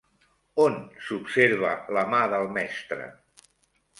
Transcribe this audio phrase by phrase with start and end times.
[0.63, 0.77] On
[1.07, 3.09] s'observa la mà del mestre?